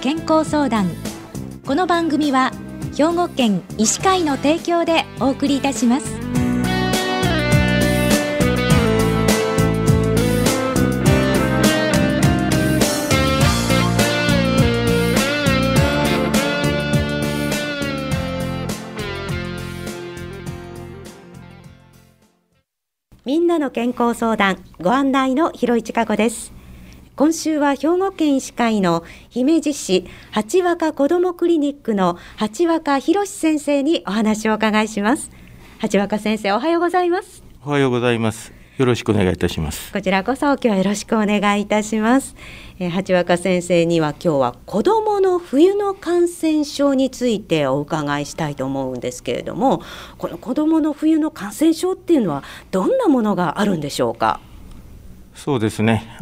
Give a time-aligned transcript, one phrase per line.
[0.00, 0.88] 健康相談。
[1.66, 2.52] この番組は
[2.96, 6.16] 兵庫県医師会の提供でお送りいたします。
[23.24, 26.57] みんなの健康相談ご案内の広市加子です。
[27.18, 35.32] 今週は兵庫県医師会の姫路市八若子どもクリニックの八若博先生にお話をお伺いします。
[35.80, 37.42] 八若先生おはようございます。
[37.64, 38.52] おはようございます。
[38.76, 39.92] よろしくお願いいたします。
[39.92, 42.36] こちらこそ今日はよろしくお願いいたします。
[42.78, 49.82] えー、八若先生には今日は子どもの冬の感染症についてお伺いしたいと思うんですけれども
[50.18, 54.38] この子どもの冬の感染症っていうのはどんなものがあるんでしょうか？
[55.34, 56.16] そうですね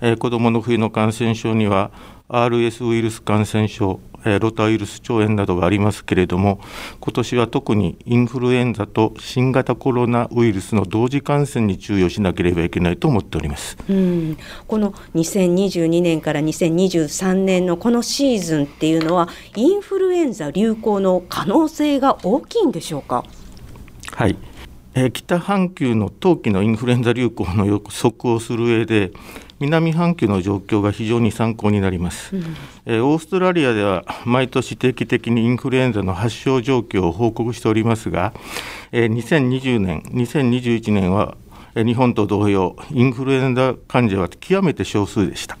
[0.00, 1.90] えー、子どもの冬の感染症には
[2.28, 6.60] RS ウイルス感染症、えー、ロタウイルス腸炎などがありますけれども
[7.00, 13.76] 今年は特にインフルエンザと新型コロナウイルスの同時感染に注意をしなければいけないと思っております。
[13.88, 14.36] うん。
[14.66, 23.24] この2022年から2023年のこのシーズンっていうのはインフルエンザ流行の可能性が大きいんでしょうか？
[24.12, 24.36] はい。
[24.94, 29.12] えー、北半球の冬季のインフルエンザ流行の予測をする上で
[29.60, 38.32] 南半球の状況が非常に参考になります、うん、えー、オーストラリアでは毎年定期的にインフルエンザの発症状況を報告しておりますが、
[38.90, 41.36] えー、2020年2021年は
[41.76, 45.58] 日本と同様インフルエンザ患者は極めて少数でした、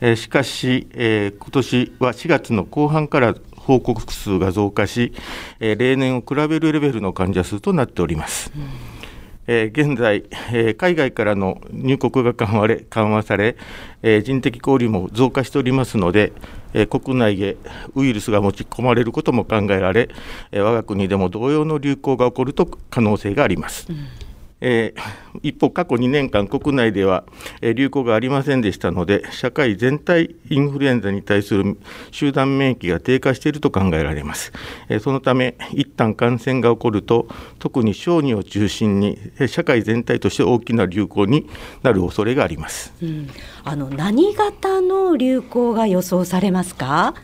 [0.00, 5.12] えー、しかし、えー、今年は4月の後半から報告数が増加し、
[5.58, 8.52] えー、例年を比べるレベルの患者数となっております。
[8.56, 9.01] うん
[9.46, 13.56] えー、現在、えー、海外からの入国が緩和れ緩和され、
[14.02, 16.32] えー、人的交流も増加しておりますので、
[16.74, 17.56] え国内へ
[17.94, 20.08] ウイルスが持ち込まれることも考えられ、
[20.52, 23.86] え我が国でも同様の流行が起こると可能性があります。
[23.90, 24.21] うん
[24.64, 27.24] えー、一方、過去2年間、国内では、
[27.60, 31.76] えー、流行がありませんでしたので、社会全体インフルエンザに対する
[32.12, 34.52] 集団免疫が低下していると考えられます。
[34.88, 37.26] えー、そのため、一旦感染が起こると、
[37.58, 41.48] 特に小児を中心に、えー、社会全体として大きな流行に
[41.82, 42.94] なる恐れがあります。
[43.02, 43.28] うん、
[43.64, 47.14] あの何型の流行が予想されますか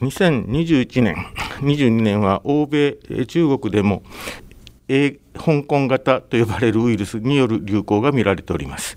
[0.00, 1.16] ？2021年、
[1.62, 2.96] 22年は欧米、
[3.26, 4.04] 中国でも
[4.88, 8.96] A 香港型と呼ばれるウイルスによる流行が見られております。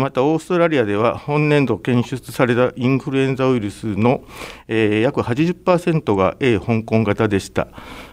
[0.00, 4.24] またオーストラリアでは本年度検出されたインフルエンザウイルスの、
[4.66, 7.68] えー、約80%が A 香港型でした。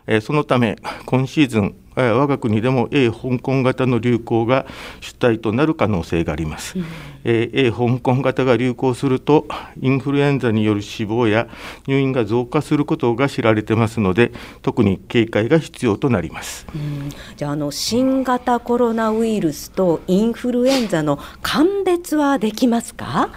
[0.07, 4.65] えー、そのため今シーズン我が国でも A 香港型の流行が
[4.99, 6.85] 主体となる可能性があります、うん、
[7.23, 9.45] A 香港型が流行すると
[9.79, 11.47] インフルエンザによる死亡や
[11.87, 14.31] 入院が増加することが知られてますので
[14.61, 23.29] 特に警戒が必要となります、うん、じゃああの新型コロナウイルスとインフルエンザの鑑別はできますか、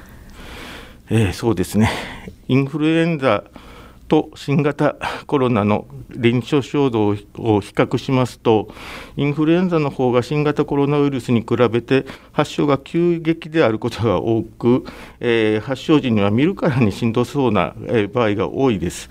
[1.10, 1.91] えー、そうですね。
[2.48, 3.44] インフルエンザ
[4.08, 4.96] と新型
[5.26, 8.68] コロナの臨床症状を比較しますと、
[9.16, 14.84] インフルエンザの方が新型コロナウイルスに比べて発症が急激であることが多く、
[15.20, 17.74] えー、発症時には見るからにしんどそうな、
[18.12, 19.08] 場合が多いです。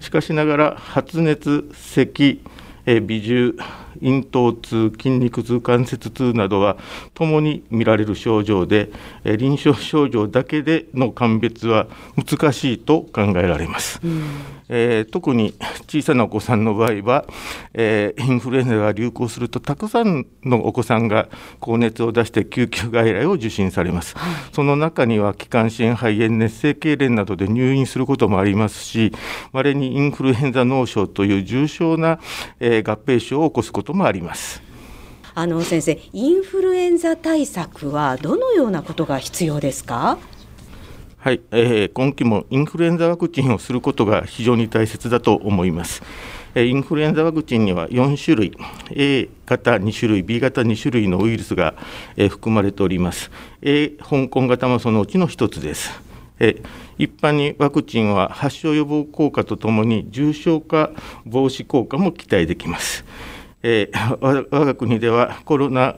[0.00, 2.42] しかしながら発熱、咳、
[2.86, 3.54] え微重、
[4.02, 6.76] 咽頭痛、筋肉痛、関節痛などは
[7.14, 8.90] ともに見られる症状で、
[9.24, 11.86] え臨床症状だけでの鑑別は
[12.16, 14.00] 難しいと考えられます。
[14.02, 14.58] うん。
[14.68, 15.54] えー、特に
[15.86, 17.24] 小さなお子さんの場合は、
[17.72, 21.28] えー、インフルエンザが流行するとたくさんのお子さんが
[21.60, 29.12] 高熱を出して救急外来を受診されます、はい、その中には気管支炎肺炎熱性痙攣などで入院することもありますし
[29.52, 32.20] 稀にインフルエンザ脳症という重症な、
[32.60, 34.62] えー、合併症を起こすこともあります
[35.34, 40.18] あの先生インフルエンザ対策はどのようなことが必要ですか？
[41.18, 46.02] はい、えー、今期もインフルエンザワクチンをすることが非常に大切だと思います。
[46.56, 48.56] インフルエンザワクチンには4種類、
[48.90, 51.74] A 型2種類、B 型2種類のウイルスが
[52.30, 53.30] 含まれております。
[53.62, 56.00] A 香港型もそのうちの1つです。
[56.98, 60.90] 一般にワクチンは発症予防効果とともに重症化
[61.24, 63.04] 防止効果も期待できます。
[63.70, 64.18] えー、
[64.50, 65.96] 我が国ではコロナ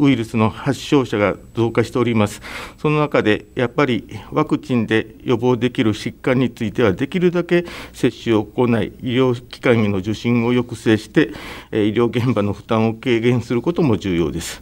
[0.00, 2.42] ウイルスの発症者が増加しております。
[2.78, 11.30] その中でやっぱりワクチンで予防できる疾患についてはできるだけ接種を行い、医療機関への受診を抑制して、
[11.70, 14.60] 医療現場の負担を軽減することも重要です。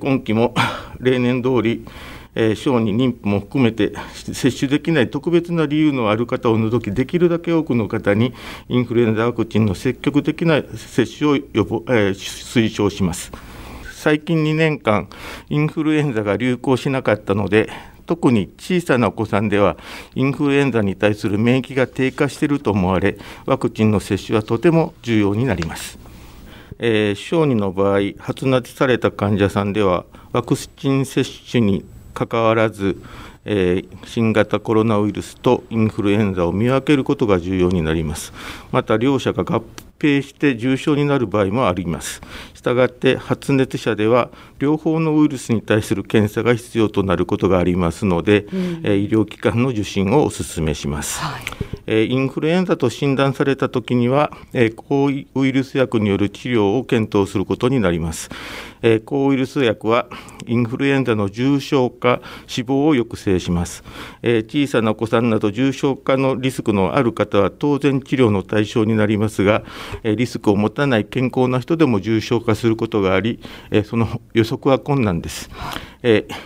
[0.00, 0.54] 今期も
[0.98, 1.84] 例年通り
[2.36, 8.34] えー、小児、妊婦も含めて接種できない特別な理由のある方を除き、できるだけ多くの方に
[8.68, 13.32] インフルエンザワクチンの積極的な接種を予防、えー、推奨します。
[13.92, 15.08] 最近2年間、
[15.48, 17.70] インフルエンザが流行しなかったので、
[18.06, 19.76] 特に小さなお子さんでは
[20.14, 25.98] インフルエンザに対する免疫が低下していると思われワクチンの接種はとても重要になります。
[26.78, 31.84] えー、小児の場合発熱された患者さんではワクチン接種に
[32.16, 32.96] かかわらず、
[33.44, 38.32] えー、新型コロナウイルスとインフルエンザを見分けることが重要になります。
[38.72, 39.62] また両者が合
[39.98, 42.22] 併して重症になる場合もあります。
[42.54, 51.42] したがって発熱者では両方のウイルスに対する検査が必要となることがありますので、うん、医療機関の受診をお勧めします、はい、
[51.86, 54.32] インフルエンザと診断された時には
[54.76, 55.12] 抗ウ
[55.46, 58.28] イルス薬による治療を検討することになります。
[59.04, 60.06] 抗ウイルス薬は
[60.46, 63.84] インフルエンザの重症化、死亡を抑制します。
[64.22, 69.62] 小さなお子さんなど重症化のリスクのある方は当然治療の対象になりますが、
[70.02, 73.40] リスクを持たない健康な人でも重症化することがあり、
[73.84, 75.50] その予測は困難です。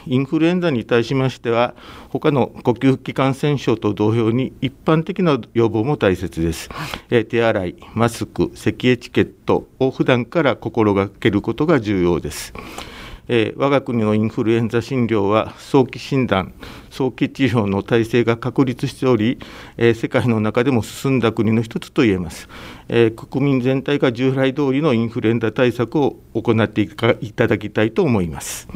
[0.07, 1.75] インフルエンザに対しましては、
[2.09, 6.69] 他の呼吸器感染症と同様に一般的な予防も大切です。
[7.09, 12.53] 手洗い、マスク、咳エチケットを普段から心がけることが重要です。
[13.33, 16.53] えー、我が国のインフルエンザ診療は早期診断、
[16.91, 19.39] 早期治療の体制が確立しており、
[19.77, 22.49] えー、世界の中でも進んだ国の一つと言えます、
[22.89, 28.69] えー、国民全体が従来通りのインフルエンザ対策を行っていただきたいと思います。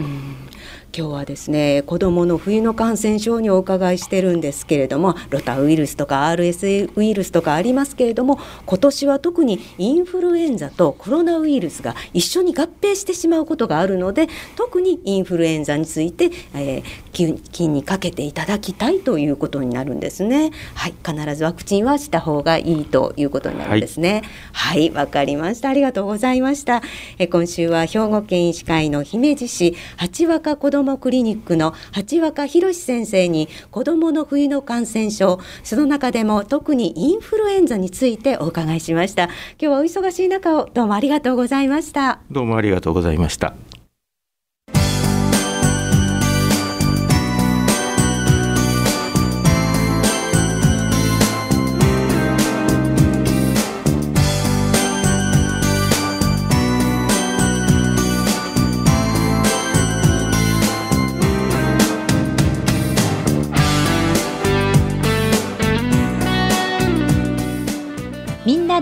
[0.97, 20.51] 今日はですね子どもの冬の感染症にお伺いしてるんですけれどもロタウイルスとか RS ウイルスとかありますけれども今年は特にインフルエンザとコロナウイルスが一緒に合併してしまうことがあるので特にインフルエンザについて、えー、気にかけけていただきたいということになるんですね。
[20.75, 24.23] はい必ずワクチンはした方がいいということになるんですね。
[24.53, 26.83] はいわ、はい、かりましたありがとうございました。
[27.19, 43.55] え今週は兵庫県医師会の姫路市八若子どもクリニックの八若博先生に子どもの冬の感染症その中でも特にインフルエンザについてお伺いしました今日はお忙しい中をどうもありがとうございましたどうもありがとうございました